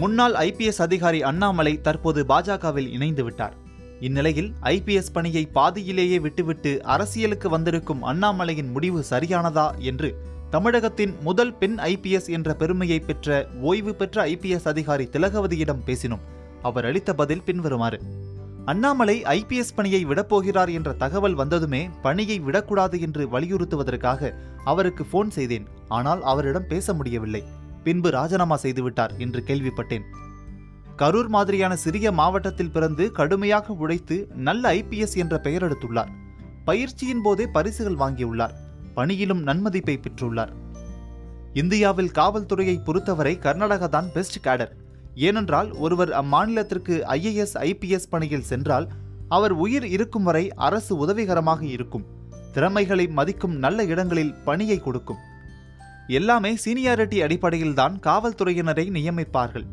[0.00, 3.54] முன்னாள் ஐபிஎஸ் அதிகாரி அண்ணாமலை தற்போது பாஜகவில் இணைந்து விட்டார்.
[4.00, 10.10] இந்நிலையில் ஐபிஎஸ் பணியை பாதியிலேயே விட்டுவிட்டு அரசியலுக்கு வந்திருக்கும் அண்ணாமலையின் முடிவு சரியானதா என்று
[10.50, 16.24] தமிழகத்தின் முதல் பெண் ஐபிஎஸ் என்ற பெருமையை பெற்ற ஓய்வு பெற்ற ஐபிஎஸ் அதிகாரி திலகவதியிடம் பேசினோம்.
[16.62, 18.00] அவர் அளித்த பதில் பின்வருமாறு
[18.64, 24.32] அண்ணாமலை ஐபிஎஸ் பணியை விடப்போகிறார் என்ற தகவல் வந்ததுமே பணியை விடக்கூடாது என்று வலியுறுத்துவதற்காக
[24.64, 25.66] அவருக்கு போன் செய்தேன்.
[25.88, 27.42] ஆனால் அவரிடம் பேச முடியவில்லை.
[27.84, 30.06] பின்பு ராஜினாமா செய்துவிட்டார் என்று கேள்விப்பட்டேன்.
[30.96, 36.10] கரூர் மாதிரியான சிறிய மாவட்டத்தில் பிறந்து கடுமையாக உழைத்து நல்ல ஐபிஎஸ் என்ற பெயர் எடுத்துள்ளார்.
[36.64, 38.56] பயிற்சியின் போதே பரிசுகள் வாங்கியுள்ளார்.
[38.94, 40.52] பணியிலும் நன்மதிப்பை பெற்றுள்ளார்.
[41.54, 44.72] இந்தியாவில் காவல்துறையை பொறுத்தவரை கர்நாடகா தான் பெஸ்ட் கேடர்
[45.14, 48.88] ஏனென்றால் ஒருவர் அம்மாநிலத்திற்கு ஐஏஎஸ் ஐபிஎஸ் பணியில் சென்றால்
[49.28, 52.04] அவர் உயிர் இருக்கும் வரை அரசு உதவிகரமாக இருக்கும்.
[52.52, 55.20] திறமைகளை மதிக்கும் நல்ல இடங்களில் பணியை கொடுக்கும்.
[56.18, 59.66] எல்லாமே சீனியாரிட்டி அடிப்படையில் தான் காவல்துறையினரை நியமிப்பார்கள்.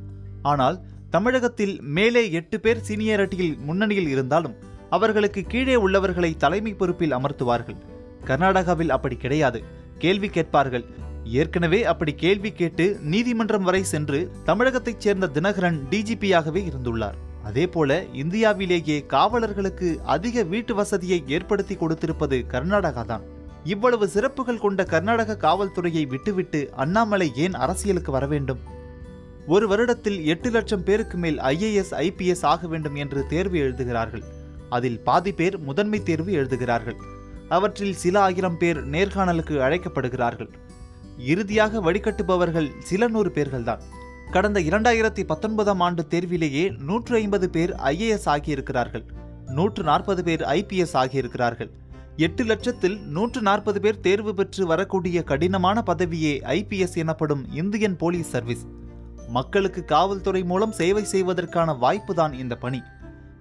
[0.51, 0.77] ஆனால்
[1.15, 4.55] தமிழகத்தில் மேலே எட்டு பேர் சீனியாரிட்டியில் முன்னணியில் இருந்தாலும்
[4.95, 7.77] அவர்களுக்கு கீழே உள்ளவர்களை தலைமை பொறுப்பில் அமர்த்துவார்கள்.
[8.29, 9.59] கர்நாடகாவில் அப்படி கிடையாது.
[10.03, 10.85] கேள்வி கேட்பார்கள்.
[11.39, 17.17] ஏற்கனவே அப்படி கேள்வி கேட்டு நீதிமன்றம் வரை சென்று தமிழகத்தைச் சேர்ந்த தினகரன் டிஜிபியாகவே இருந்துள்ளார்.
[17.49, 23.25] அதேபோல இந்தியாவிலேயே காவலர்களுக்கு அதிக வீட்டு வசதியை ஏற்படுத்தி கொடுத்திருப்பது கர்நாடகா தான்
[23.67, 28.59] இவ்வளவு சிறப்புகள் கொண்ட கர்நாடக காவல்துறையை விட்டுவிட்டு அண்ணாமலை ஏன் அரசியலுக்கு வர வேண்டும்?
[29.47, 34.23] ஒரு வருடத்தில் எட்டு லட்சம் பேருக்கு மேல் ஐஏஎஸ் ஐபிஎஸ் ஆக வேண்டும் என்று தேர்வு எழுதுகிறார்கள்.
[34.69, 36.95] அதில் பாதி பேர் முதன்மை தேர்வு எழுதுகிறார்கள்.
[37.49, 40.49] அவற்றில் சில ஆயிரம் பேர் நேர்காணலுக்கு அழைக்கப்படுகிறார்கள்.
[41.17, 43.79] இறுதியாக வழிகட்டுபவர்கள் சில நூறு பேர்கள்தான்.
[44.31, 49.03] கடந்த இரண்டாயிரத்தி பத்தொன்பதாம் ஆண்டு தேர்விலேயே நூற்று ஐம்பது பேர் ஐஏஎஸ் ஆகியிருக்கிறார்கள்.
[49.45, 51.69] நூற்று நாற்பது பேர் ஐபிஎஸ் ஆகியிருக்கிறார்கள்.
[52.17, 58.63] எட்டு லட்சத்தில் நூற்று நாற்பது பேர் தேர்வு பெற்று வரக்கூடிய கடினமான பதவியே ஐபிஎஸ் எனப்படும் இந்தியன் போலீஸ் சர்வீஸ்.
[59.27, 62.81] மக்களுக்கு காவல்துறை மூலம் சேவை செய்வதற்கான வாய்ப்புதான் இந்த பணி.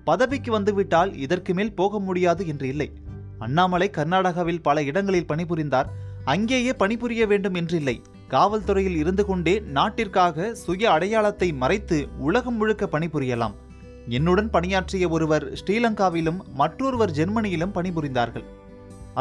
[0.04, 2.92] பதவிக்கு வந்துவிட்டால் இதற்கு மேல் போக முடியாது என்று இல்லை.
[3.38, 5.86] அண்ணாமலை கர்நாடகாவில் பல இடங்களில் பணிபுரிந்தார்.
[6.24, 7.96] அங்கேயே பணிபுரிய வேண்டும் என்றில்லை
[8.30, 13.54] காவல்துறையில் இருந்து கொண்டே நாட்டிற்காக சுய அடையாளத்தை மறைத்து உலகம் முழுக்க பணிபுரியலாம்.
[14.08, 18.44] என்னுடன் பணியாற்றிய ஒருவர் ஸ்ரீலங்காவிலும் மற்றொருவர் ஜெர்மனியிலும் பணிபுரிந்தார்கள்.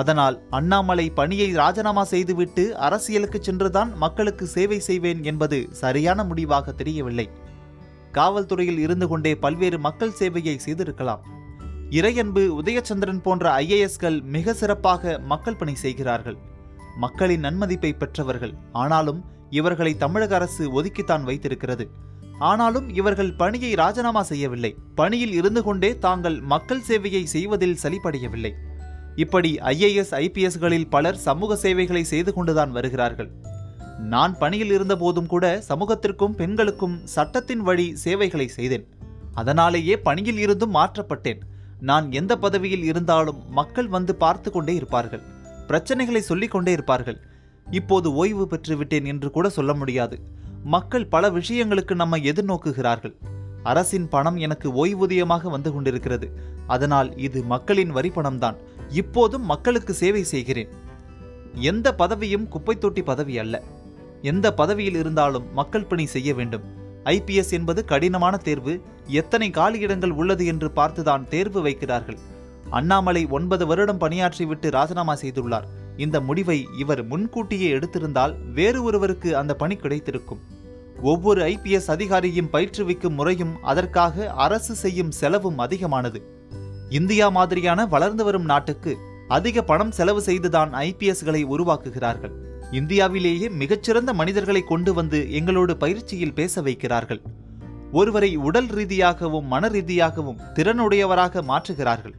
[0.02, 7.28] அதனால் அண்ணாமலை பணியை ராஜினாமா செய்துவிட்டு அரசியலுக்கு சென்றுதான் மக்களுக்கு சேவை செய்வேன் என்பது சரியான முடிவாக தெரியவில்லை.
[8.12, 11.24] காவல்துறையில் இருந்து கொண்டே பல்வேறு மக்கள் சேவையை செய்திருக்கலாம்.
[11.90, 16.38] இறையன்பு உதயச்சந்திரன் போன்ற ஐஏஎஸ்கள் மிக சிறப்பாக மக்கள் பணி செய்கிறார்கள்.
[16.98, 18.54] மக்களின் நன்மதிப்பை பெற்றவர்கள்.
[18.72, 21.88] ஆனாலும் இவர்களை தமிழக அரசு ஒதுக்கித்தான் வைத்திருக்கிறது.
[22.40, 24.72] ஆனாலும் இவர்கள் பணியை ராஜினாமா செய்யவில்லை.
[24.96, 28.54] பணியில் இருந்து கொண்டே தாங்கள் மக்கள் சேவையை செய்வதில் சலிப்படையவில்லை.
[29.16, 33.30] இப்படி ஐஏஎஸ் ஐபிஎஸ்களில் பலர் சமூக சேவைகளை செய்து கொண்டுதான் வருகிறார்கள்.
[34.00, 38.88] நான் பணியில் இருந்தபோதும் கூட சமூகத்திற்கும் பெண்களுக்கும் சட்டத்தின் வழி சேவைகளை செய்தேன்.
[39.34, 41.40] அதனாலேயே பணியில் இருந்தும் மாற்றப்பட்டேன்.
[41.80, 45.22] நான் எந்த பதவியில் இருந்தாலும் மக்கள் வந்து பார்த்து கொண்டே இருப்பார்கள்.
[45.68, 47.20] பிரச்சனைகளை சொல்லிக் கொண்டே இருப்பார்கள்.
[47.72, 50.20] இப்போது ஓய்வு பெற்று விட்டேன் என்று கூட சொல்ல முடியாது.
[50.64, 53.16] மக்கள் பல விஷயங்களுக்கு நம்மை எதிர்நோக்குகிறார்கள்.
[53.64, 56.32] அரசின் பணம் எனக்கு ஓய்வூதியமாக வந்து கொண்டிருக்கிறது.
[56.68, 58.56] அதனால் இது மக்களின் வரி பணம்தான்
[58.90, 60.70] இப்போதும் மக்களுக்கு சேவை செய்கிறேன்.
[61.54, 63.62] எந்த பதவியும் குப்பை தொட்டி பதவி அல்ல.
[64.22, 66.62] எந்த பதவியில் இருந்தாலும் மக்கள் பணி செய்ய வேண்டும்.
[67.04, 68.82] ஐபிஎஸ் என்பது கடினமான தேர்வு.
[69.08, 72.18] எத்தனை காலியிடங்கள் உள்ளது என்று பார்த்துதான் தேர்வு வைக்கிறார்கள்.
[72.70, 75.64] அண்ணாமலை ஒன்பது வருடம் பணியாற்றிவிட்டு ராஜினாமா செய்துள்ளார்.
[75.98, 80.40] இந்த முடிவை இவர் முன்கூட்டியே எடுத்திருந்தால் வேறு ஒருவருக்கு அந்த பணி கிடைத்திருக்கும்.
[81.02, 86.45] ஒவ்வொரு ஐபிஎஸ் அதிகாரியும் பயிற்றுவிக்கும் முறையும் அதற்காக அரசு செய்யும் செலவும் அதிகமானது.
[86.90, 88.98] இந்தியா மாதிரியான வளர்ந்து வரும் நாட்டுக்கு
[89.28, 92.32] அதிக பணம் செலவு செய்துதான் ஐபிஎஸ்களை உருவாக்குகிறார்கள்.
[92.72, 97.22] இந்தியாவிலேயே மிகச்சிறந்த மனிதர்களை கொண்டு வந்து எங்களோடு பயிற்சியில் பேச வைக்கிறார்கள்.
[97.92, 102.14] ஒருவரை உடல் ரீதியாகவும் மன ரீதியாகவும் திறனுடையவராக மாற்றுகிறார்கள்.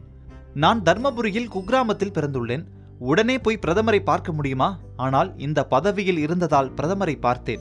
[0.54, 2.64] நான் தர்மபுரியில் குக்கிராமத்தில் பிறந்துள்ளேன்.
[2.98, 4.78] உடனே போய் பிரதமரை பார்க்க முடியுமா?
[4.96, 7.60] ஆனால் இந்த பதவியில் இருந்ததால் பிரதமரை பார்த்தேன்.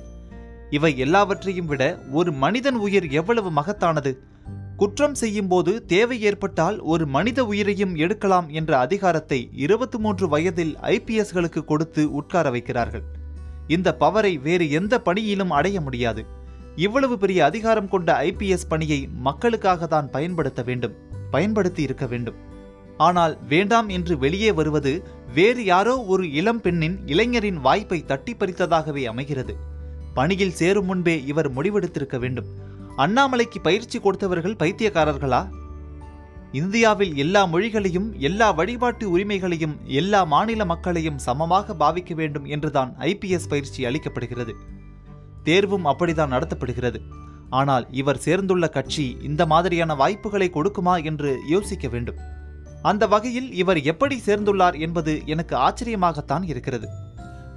[0.69, 4.19] இவை எல்லாவற்றையும் விட ஒரு மனிதன் உயிர் எவ்வளவு மகத்தானது?
[4.75, 11.65] குற்றம் செய்யும் போது தேவை ஏற்பட்டால் ஒரு மனித உயிரையும் எடுக்கலாம் என்ற அதிகாரத்தை இருபத்தி மூன்று வயதில் ஐபிஎஸ்களுக்கு
[11.65, 13.03] கொடுத்து உட்கார வைக்கிறார்கள்.
[13.67, 16.25] இந்த பவரை வேறு எந்த பணியிலும் அடைய முடியாது.
[16.75, 20.97] இவ்வளவு பெரிய அதிகாரம் கொண்ட ஐபிஎஸ் பணியை மக்களுக்காக தான் பயன்படுத்த வேண்டும்
[21.31, 22.35] பயன்படுத்தி இருக்க வேண்டும்.
[22.97, 29.55] ஆனால் வேண்டாம் என்று வெளியே வருவது வேறு யாரோ ஒரு இளம் பெண்ணின் இளைஞரின் வாய்ப்பை தட்டி பறித்ததாகவே அமைகிறது.
[30.13, 32.63] பணியில் சேரும் முன்பே இவர் முடிவெடுத்திருக்க வேண்டும்.
[32.97, 35.49] அண்ணாமலைக்கு பயிற்சி கொடுத்தவர்கள் பைத்தியக்காரர்களா?
[36.51, 43.85] இந்தியாவில் எல்லா மொழிகளையும் எல்லா வழிபாட்டு உரிமைகளையும் எல்லா மாநில மக்களையும் சமமாக பாவிக்க வேண்டும் என்றுதான் ஐபிஎஸ் பயிற்சி
[43.85, 44.53] அளிக்கப்படுகிறது.
[45.43, 47.01] தேர்வும் அப்படிதான் நடத்தப்படுகிறது.
[47.49, 52.15] ஆனால் இவர் சேர்ந்துள்ள கட்சி இந்த மாதிரியான வாய்ப்புகளை கொடுக்குமா என்று யோசிக்க வேண்டும்.
[52.81, 56.89] அந்த வகையில் இவர் எப்படி சேர்ந்துள்ளார் என்பது எனக்கு ஆச்சரியமாகத்தான் இருக்கிறது.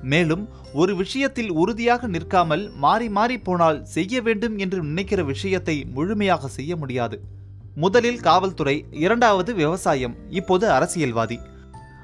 [0.02, 6.76] மேலும் ஒரு விஷயத்தில் உறுதியாக நிற்காமல் மாறி மாறி போனால் செய்ய வேண்டும் என்று நினைக்கிற விஷயத்தை முழுமையாக செய்ய
[6.76, 7.20] முடியாது.
[7.74, 11.38] முதலில் காவல்துறை இரண்டாவது விவசாயம் இப்போது அரசியல்வாதி.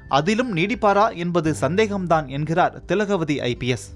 [0.09, 3.87] அதிலும் நீடிப்பாரா என்பது சந்தேகம்தான் என்கிறார் திலகவதி ஐபிஎஸ்